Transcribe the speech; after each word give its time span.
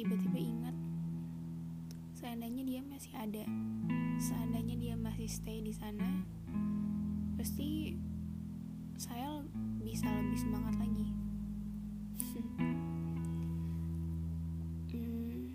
tiba-tiba 0.00 0.40
ingat 0.40 0.76
seandainya 2.16 2.64
dia 2.64 2.80
masih 2.88 3.12
ada 3.20 3.44
seandainya 4.16 4.76
dia 4.80 4.94
masih 4.96 5.28
stay 5.28 5.60
di 5.60 5.76
sana 5.76 6.24
pasti 7.36 8.00
saya 9.00 9.40
bisa 9.80 10.08
lebih 10.08 10.38
semangat 10.40 10.76
lagi. 10.76 11.08
Hmm, 14.90 15.54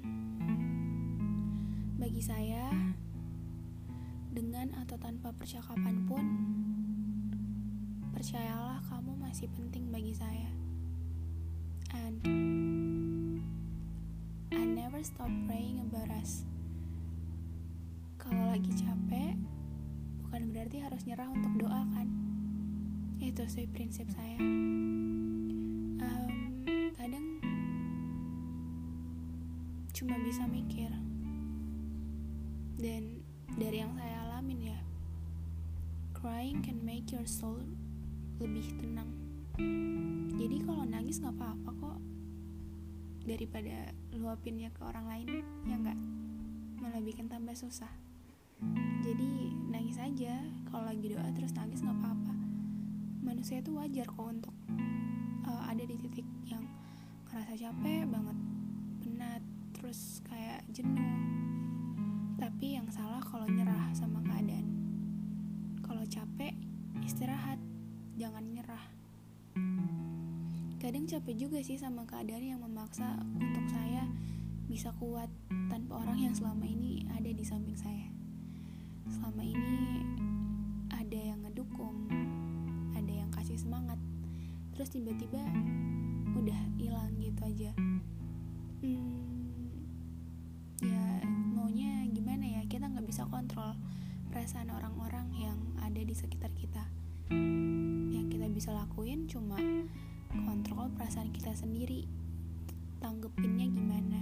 bagi 2.00 2.24
saya 2.24 2.72
dengan 4.32 4.72
atau 4.80 4.96
tanpa 4.96 5.36
percakapan 5.36 6.08
pun 6.08 6.26
percayalah 8.16 8.80
kamu 8.88 9.12
masih 9.20 9.52
penting 9.54 9.92
bagi 9.92 10.16
saya. 10.16 10.50
And 11.92 12.24
I 14.54 14.62
never 14.62 15.02
stop 15.02 15.32
praying 15.50 15.82
about 15.90 16.14
us. 16.22 16.46
Kalau 18.22 18.54
lagi 18.54 18.70
capek 18.78 19.34
bukan 20.22 20.54
berarti 20.54 20.78
harus 20.86 21.02
nyerah 21.10 21.26
untuk 21.34 21.66
doa 21.66 21.82
kan? 21.90 22.06
Itu 23.18 23.42
sih 23.50 23.66
prinsip 23.66 24.06
saya. 24.14 24.38
Um, 25.98 26.34
kadang 26.94 27.42
cuma 29.98 30.22
bisa 30.22 30.46
mikir. 30.46 30.94
Dan 32.78 33.26
dari 33.58 33.82
yang 33.82 33.98
saya 33.98 34.30
alamin 34.30 34.76
ya 34.76 34.80
crying 36.14 36.62
can 36.62 36.78
make 36.86 37.10
your 37.10 37.26
soul 37.26 37.66
lebih 38.38 38.78
tenang. 38.78 39.10
Jadi 40.38 40.58
kalau 40.62 40.86
nangis 40.86 41.18
nggak 41.18 41.34
apa-apa 41.34 41.72
kok 41.82 41.98
daripada 43.26 43.90
luapinnya 44.14 44.70
ke 44.72 44.82
orang 44.86 45.10
lain 45.10 45.28
ya 45.66 45.76
nggak? 45.76 46.00
Malah 46.80 47.02
bikin 47.02 47.26
tambah 47.26 47.58
susah. 47.58 47.90
Jadi 49.02 49.52
nangis 49.68 49.98
aja. 50.00 50.46
Kalau 50.70 50.86
lagi 50.86 51.12
doa 51.12 51.28
terus 51.34 51.52
nangis 51.58 51.82
nggak 51.82 51.98
apa-apa. 51.98 52.36
Manusia 53.26 53.60
itu 53.60 53.74
wajar 53.74 54.06
kok 54.06 54.30
untuk 54.30 54.56
uh, 55.50 55.64
ada 55.66 55.84
di 55.84 55.98
titik 55.98 56.26
yang 56.46 56.64
ngerasa 57.28 57.58
capek 57.58 58.06
banget 58.08 58.38
penat 59.02 59.42
terus 59.74 60.22
kayak 60.30 60.62
jenuh. 60.72 61.10
Tapi 62.38 62.78
yang 62.78 62.88
salah 62.94 63.20
kalau 63.20 63.50
nyerah 63.50 63.92
sama 63.98 64.22
keadaan. 64.22 64.70
Kalau 65.82 66.06
capek 66.06 66.54
istirahat. 67.04 67.60
Jangan 68.16 68.48
nyerah 68.48 68.95
kadang 70.86 71.10
capek 71.10 71.50
juga 71.50 71.58
sih 71.66 71.82
sama 71.82 72.06
keadaan 72.06 72.46
yang 72.46 72.62
memaksa 72.62 73.18
untuk 73.34 73.66
saya 73.74 74.06
bisa 74.70 74.94
kuat 75.02 75.34
tanpa 75.66 76.06
orang 76.06 76.30
yang 76.30 76.34
selama 76.38 76.62
ini 76.62 77.02
ada 77.10 77.26
di 77.26 77.42
samping 77.42 77.74
saya. 77.74 78.06
Selama 79.10 79.42
ini 79.42 80.06
ada 80.94 81.18
yang 81.18 81.42
ngedukung 81.42 82.06
ada 82.94 83.10
yang 83.10 83.34
kasih 83.34 83.58
semangat 83.58 83.98
terus 84.78 84.94
tiba-tiba 84.94 85.42
udah 86.38 86.62
hilang 86.78 87.18
gitu 87.18 87.42
aja. 87.50 87.74
Hmm, 88.86 89.90
ya 90.86 91.26
maunya 91.50 92.06
gimana 92.14 92.46
ya? 92.46 92.62
Kita 92.70 92.94
nggak 92.94 93.10
bisa 93.10 93.26
kontrol 93.26 93.74
perasaan 94.30 94.70
orang-orang 94.70 95.34
yang 95.34 95.58
ada 95.82 95.98
di 95.98 96.14
sekitar 96.14 96.54
kita. 96.54 96.86
Yang 98.14 98.38
kita 98.38 98.48
bisa 98.54 98.70
lakuin 98.70 99.26
cuma 99.26 99.58
kontrol 100.44 100.92
perasaan 100.92 101.32
kita 101.32 101.56
sendiri 101.56 102.04
tanggepinnya 103.00 103.72
gimana 103.72 104.22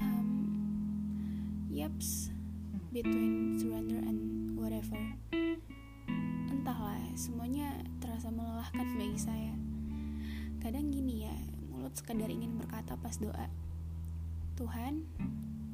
um, 0.00 0.30
yaps 1.70 2.34
between 2.94 3.58
surrender 3.58 3.98
and 4.06 4.54
whatever. 4.54 5.02
Entahlah, 6.46 7.02
semuanya 7.18 7.82
terasa 7.98 8.30
melelahkan 8.30 8.86
bagi 8.94 9.18
saya. 9.18 9.54
Kadang 10.62 10.94
gini 10.94 11.26
ya, 11.26 11.34
mulut 11.74 11.98
sekadar 11.98 12.30
ingin 12.30 12.54
berkata 12.54 12.94
pas 12.94 13.18
doa. 13.18 13.50
Tuhan, 14.54 15.02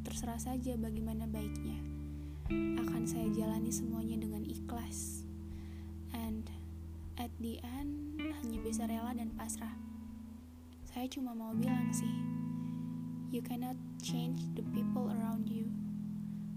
terserah 0.00 0.40
saja 0.40 0.80
bagaimana 0.80 1.28
baiknya. 1.28 1.76
Akan 2.80 3.04
saya 3.04 3.28
jalani 3.36 3.68
semuanya 3.68 4.16
dengan 4.16 4.40
ikhlas. 4.48 5.28
And 6.16 6.48
end, 7.64 8.20
hanya 8.20 8.58
bisa 8.60 8.84
rela 8.84 9.16
dan 9.16 9.32
pasrah. 9.32 9.72
Saya 10.84 11.08
cuma 11.08 11.32
mau 11.32 11.56
bilang 11.56 11.88
sih, 11.96 12.12
you 13.32 13.40
cannot 13.40 13.78
change 14.04 14.44
the 14.52 14.64
people 14.76 15.08
around 15.08 15.48
you 15.48 15.70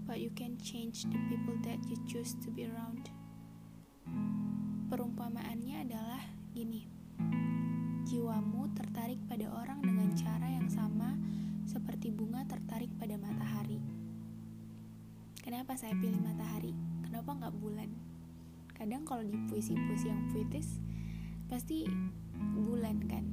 but 0.04 0.20
you 0.20 0.30
can 0.36 0.56
change 0.60 1.08
the 1.08 1.20
people 1.28 1.56
that 1.64 1.80
you 1.88 1.96
choose 2.04 2.36
to 2.44 2.52
be 2.52 2.68
around. 2.68 3.08
Perumpamaannya 4.92 5.88
adalah 5.88 6.22
gini. 6.52 6.84
Jiwamu 8.04 8.68
tertarik 8.76 9.16
pada 9.24 9.48
orang 9.48 9.80
dengan 9.80 10.12
cara 10.12 10.44
yang 10.44 10.68
sama 10.68 11.16
seperti 11.64 12.12
bunga 12.12 12.44
tertarik 12.44 12.92
pada 13.00 13.16
matahari. 13.16 13.80
Kenapa 15.40 15.72
saya 15.80 15.96
pilih 15.96 16.20
matahari? 16.20 16.76
Kenapa 17.08 17.32
nggak 17.32 17.56
bulan? 17.56 17.90
Kadang 18.84 19.08
kalau 19.08 19.24
di 19.24 19.32
puisi-puisi 19.48 20.12
yang 20.12 20.28
puitis 20.28 20.76
pasti 21.48 21.88
bulan 22.36 23.00
kan? 23.08 23.24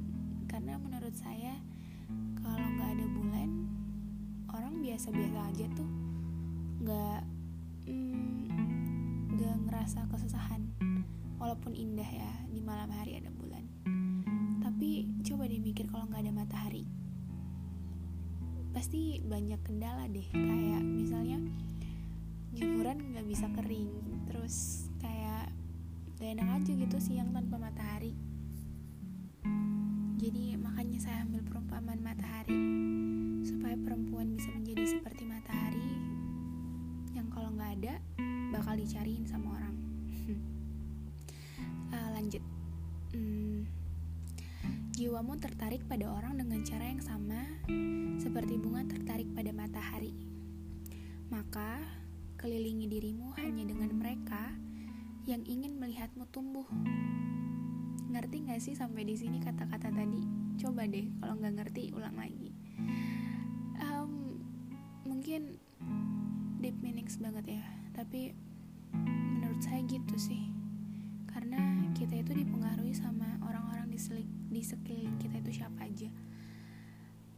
Karena 0.48 0.80
menurut 0.80 1.12
saya 1.12 1.60
kalau 2.40 2.64
nggak 2.72 2.96
ada 2.96 3.06
bulan, 3.12 3.50
orang 4.48 4.80
biasa-biasa 4.80 5.52
aja 5.52 5.68
tuh 5.76 5.90
nggak 6.80 7.20
mm, 7.84 8.48
nggak 9.36 9.56
ngerasa 9.68 10.08
kesusahan. 10.08 10.72
Walaupun 11.36 11.76
indah 11.76 12.08
ya 12.08 12.32
di 12.48 12.64
malam 12.64 12.88
hari 12.88 13.20
ada 13.20 13.28
bulan. 13.28 13.68
Tapi 14.64 15.04
coba 15.20 15.52
deh 15.52 15.60
mikir 15.60 15.84
kalau 15.92 16.08
nggak 16.08 16.24
ada 16.24 16.32
matahari. 16.32 16.88
Pasti 18.72 19.20
banyak 19.20 19.60
kendala 19.68 20.08
deh 20.08 20.24
kayak 20.32 20.80
misalnya 20.80 21.44
jemuran 22.56 23.12
nggak 23.12 23.28
bisa 23.28 23.52
kering 23.52 23.92
terus 24.24 24.88
gak 26.22 26.38
enak 26.38 26.62
aja 26.62 26.70
gitu 26.70 26.96
siang 27.02 27.34
tanpa 27.34 27.58
matahari. 27.58 28.14
Jadi 30.22 30.54
makanya 30.54 31.02
saya 31.02 31.26
ambil 31.26 31.42
perumpamaan 31.42 31.98
matahari 31.98 32.62
supaya 33.42 33.74
perempuan 33.74 34.30
bisa 34.38 34.54
menjadi 34.54 34.86
seperti 34.86 35.26
matahari 35.26 36.12
kalau 37.32 37.48
nggak 37.58 37.72
ada 37.80 37.94
bakal 38.52 38.76
dicariin 38.76 39.24
sama 39.24 39.56
orang. 39.56 39.74
Uh, 41.90 42.08
lanjut. 42.16 42.44
Hmm, 43.16 43.64
jiwamu 44.92 45.40
tertarik 45.40 45.82
pada 45.88 46.12
orang 46.12 46.36
dengan 46.36 46.60
cara 46.62 46.84
yang 46.92 47.00
sama 47.00 47.40
seperti 48.20 48.60
bunga 48.60 48.84
tertarik 48.84 49.26
pada 49.32 49.50
matahari. 49.50 50.12
Maka 51.32 51.80
kelilingi 52.36 52.86
dirimu 52.86 53.32
hanya 53.40 53.64
dengan 53.64 53.90
mereka 53.96 54.52
yang 55.22 55.46
ingin 55.46 55.78
melihatmu 55.78 56.26
tumbuh. 56.34 56.66
Ngerti 58.10 58.44
gak 58.44 58.60
sih 58.60 58.74
sampai 58.74 59.06
di 59.06 59.14
sini 59.14 59.38
kata-kata 59.38 59.94
tadi? 59.94 60.22
Coba 60.58 60.84
deh 60.84 61.06
kalau 61.22 61.38
nggak 61.38 61.54
ngerti 61.62 61.94
ulang 61.94 62.18
lagi. 62.18 62.50
Um, 63.78 64.42
mungkin 65.06 65.56
deep 66.62 66.76
meanings 66.78 67.18
banget 67.18 67.58
ya 67.58 67.64
tapi 67.94 68.34
menurut 68.92 69.62
saya 69.62 69.80
gitu 69.86 70.16
sih. 70.18 70.50
Karena 71.30 71.56
kita 71.96 72.18
itu 72.18 72.36
dipengaruhi 72.36 72.92
sama 72.92 73.38
orang-orang 73.46 73.88
di, 73.88 73.98
di 74.52 74.60
sekeliling 74.60 75.16
kita 75.22 75.38
itu 75.38 75.62
siapa 75.62 75.86
aja. 75.86 76.10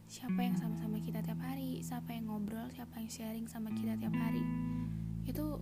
Siapa 0.09 0.41
yang 0.41 0.57
sama-sama 0.57 0.97
kita 0.99 1.21
tiap 1.21 1.39
hari 1.39 1.85
siapa 1.85 2.17
yang 2.17 2.33
ngobrol 2.33 2.65
siapa 2.73 2.97
yang 2.97 3.09
sharing 3.13 3.45
sama 3.45 3.69
kita 3.77 3.93
tiap 3.95 4.15
hari. 4.17 4.41
Itu 5.29 5.61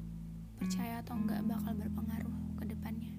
percaya 0.57 1.01
atau 1.01 1.17
enggak 1.17 1.41
bakal 1.45 1.73
berpengaruh 1.75 2.37
ke 2.59 2.63
depannya. 2.69 3.13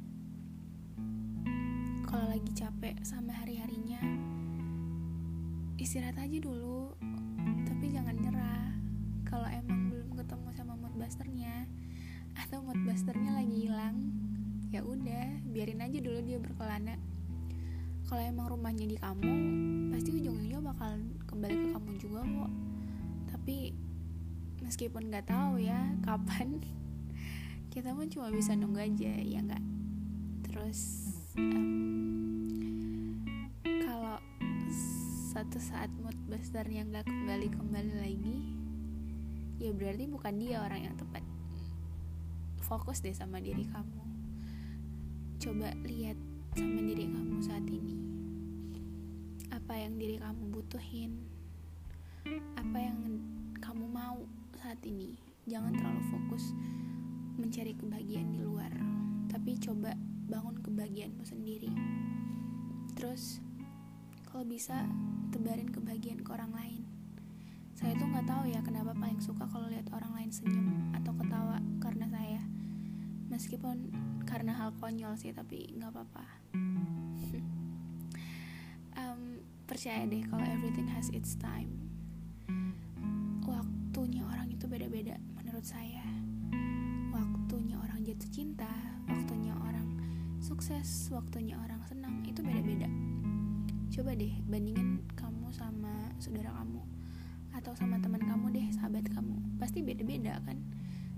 Kalau 2.06 2.26
lagi 2.30 2.50
capek 2.54 2.94
sama 3.02 3.34
hari-harinya 3.34 4.00
istirahat 5.74 6.16
aja 6.16 6.38
dulu 6.40 6.94
tapi 7.66 7.92
jangan 7.92 8.16
nyerah. 8.16 8.72
Kalau 9.26 9.48
emang 9.50 9.92
ketemu 10.14 10.48
sama 10.54 10.74
moodbusternya 10.78 11.66
atau 12.38 12.62
moodbusternya 12.64 13.36
lagi 13.36 13.66
hilang 13.68 13.96
ya 14.74 14.82
udah 14.82 15.44
biarin 15.54 15.84
aja 15.84 15.98
dulu 16.02 16.18
dia 16.22 16.38
berkelana. 16.38 16.96
Kalau 18.04 18.22
emang 18.22 18.46
rumahnya 18.50 18.86
di 18.90 18.96
kamu 18.98 19.34
pasti 19.94 20.10
ujung-ujungnya 20.12 20.60
bakal 20.62 20.98
kembali 21.30 21.54
ke 21.56 21.68
kamu 21.72 21.90
juga 21.98 22.20
kok. 22.22 22.52
Tapi 23.34 23.56
meskipun 24.64 25.12
nggak 25.12 25.28
tahu 25.28 25.60
ya 25.60 25.94
kapan 26.02 26.62
kita 27.74 27.90
pun 27.90 28.06
cuma 28.06 28.30
bisa 28.30 28.54
nunggu 28.54 28.78
aja 28.78 29.10
ya 29.18 29.42
nggak? 29.42 29.64
Terus 30.46 31.10
um, 31.34 33.18
kalau 33.66 34.14
suatu 35.34 35.58
saat 35.58 35.90
mood 35.98 36.14
boosternya 36.30 36.86
nggak 36.86 37.02
kembali 37.02 37.50
kembali 37.50 37.94
lagi 37.98 38.38
ya 39.58 39.74
berarti 39.74 40.06
bukan 40.06 40.38
dia 40.38 40.62
orang 40.62 40.86
yang 40.86 40.94
tepat. 40.94 41.26
Fokus 42.62 43.02
deh 43.02 43.10
sama 43.10 43.42
diri 43.42 43.66
kamu. 43.66 44.02
Coba 45.42 45.74
lihat 45.82 46.16
sama 46.54 46.78
diri 46.78 47.10
kamu 47.10 47.42
saat 47.42 47.66
ini. 47.66 47.98
Apa 49.50 49.74
yang 49.82 49.98
diri 49.98 50.22
kamu 50.22 50.46
butuhin? 50.54 51.26
Apa 52.54 52.78
yang 52.78 53.18
kamu 53.58 53.90
mau 53.90 54.22
saat 54.62 54.78
ini? 54.86 55.18
Jangan 55.50 55.74
terlalu 55.74 56.02
fokus 56.14 56.54
mencari 57.38 57.74
kebahagiaan 57.74 58.30
di 58.30 58.40
luar 58.42 58.72
tapi 59.34 59.58
coba 59.58 59.98
bangun 60.30 60.56
kebahagiaanmu 60.62 61.26
sendiri. 61.26 61.68
Terus 62.94 63.42
kalau 64.30 64.46
bisa 64.46 64.86
tebarin 65.34 65.68
kebahagiaan 65.68 66.22
ke 66.22 66.30
orang 66.30 66.54
lain. 66.54 66.82
Saya 67.74 67.98
tuh 67.98 68.06
nggak 68.06 68.30
tahu 68.30 68.46
ya 68.46 68.62
kenapa 68.62 68.94
paling 68.94 69.18
suka 69.18 69.50
kalau 69.50 69.66
lihat 69.66 69.90
orang 69.90 70.14
lain 70.14 70.30
senyum 70.30 70.94
atau 70.94 71.10
ketawa 71.18 71.58
karena 71.82 72.06
saya. 72.06 72.42
Meskipun 73.26 73.90
karena 74.22 74.54
hal 74.54 74.70
konyol 74.78 75.18
sih 75.18 75.34
tapi 75.34 75.74
nggak 75.74 75.90
apa-apa. 75.90 76.24
Um, 78.94 79.42
percaya 79.66 80.06
deh 80.06 80.22
kalau 80.30 80.46
everything 80.46 80.86
has 80.86 81.10
its 81.10 81.34
time. 81.34 81.66
Waktunya 83.42 84.22
orang 84.22 84.46
itu 84.54 84.70
beda-beda 84.70 85.18
menurut 85.34 85.66
saya 85.66 86.06
jatuh 88.14 88.30
cinta 88.30 88.70
waktunya 89.10 89.50
orang 89.58 89.98
sukses 90.38 91.10
waktunya 91.10 91.58
orang 91.58 91.82
senang 91.90 92.22
itu 92.22 92.46
beda-beda. 92.46 92.86
Coba 93.90 94.14
deh 94.14 94.30
bandingin 94.46 95.02
kamu 95.18 95.50
sama 95.50 96.14
saudara 96.22 96.54
kamu 96.54 96.78
atau 97.58 97.74
sama 97.74 97.98
teman 97.98 98.22
kamu 98.22 98.54
deh 98.54 98.66
sahabat 98.70 99.10
kamu. 99.10 99.34
Pasti 99.58 99.82
beda-beda 99.82 100.38
kan? 100.46 100.62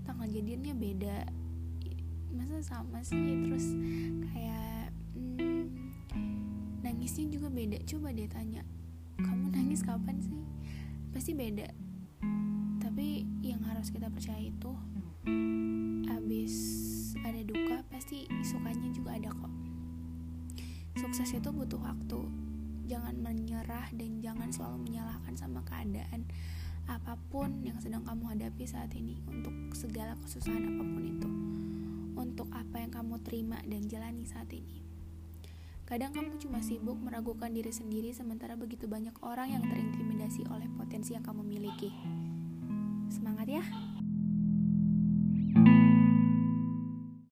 Tanggal 0.09 0.25
jadiannya 0.25 0.73
beda. 0.73 1.17
Masa 2.33 2.65
sama 2.65 3.05
sih? 3.05 3.45
Terus 3.45 3.77
kayak 4.33 4.89
hmm, 5.13 5.69
nangisnya 6.81 7.29
juga 7.29 7.53
beda. 7.53 7.77
Coba 7.85 8.09
deh 8.09 8.25
tanya 8.25 8.65
kamu 9.21 9.53
nangis 9.53 9.85
kapan 9.85 10.17
sih? 10.17 10.41
Pasti 11.13 11.37
beda. 11.37 11.69
Tapi 12.81 13.21
yang 13.45 13.61
harus 13.69 13.93
kita 13.93 14.09
percaya 14.09 14.41
itu 14.41 14.73
abis 16.27 16.55
ada 16.57 16.77
duka 16.77 16.86
pasti 17.97 18.29
sukanya 18.45 18.93
juga 18.93 19.17
ada 19.17 19.33
kok. 19.33 19.49
Sukses 21.01 21.33
itu 21.33 21.49
butuh 21.49 21.81
waktu. 21.81 22.29
Jangan 22.85 23.17
menyerah 23.25 23.89
dan 23.89 24.21
jangan 24.21 24.53
selalu 24.53 24.85
menyalahkan 24.85 25.33
sama 25.33 25.65
keadaan 25.65 26.29
apa 26.85 27.17
pun 27.33 27.65
yang 27.65 27.81
sedang 27.81 28.05
kamu 28.05 28.37
hadapi 28.37 28.69
saat 28.69 28.93
ini 28.93 29.17
untuk 29.25 29.73
segala 29.73 30.13
kesusahan 30.21 30.61
apa 30.61 30.83
pun 30.85 31.03
itu. 31.09 31.29
Untuk 32.13 32.53
apa 32.53 32.85
yang 32.85 32.93
kamu 32.93 33.17
terima 33.25 33.57
dan 33.65 33.89
jalani 33.89 34.29
saat 34.29 34.53
ini. 34.53 34.77
Kadang 35.89 36.13
kamu 36.13 36.37
cuma 36.37 36.61
sibuk 36.61 37.01
meragukan 37.01 37.49
diri 37.49 37.73
sendiri 37.73 38.13
sementara 38.13 38.53
begitu 38.53 38.85
banyak 38.85 39.17
orang 39.25 39.57
yang 39.57 39.65
terintimidasi 39.65 40.45
oleh 40.53 40.69
potensi 40.77 41.17
yang 41.17 41.25
kamu 41.25 41.41
miliki. 41.41 41.89
Semangat 43.09 43.49
ya 43.49 43.65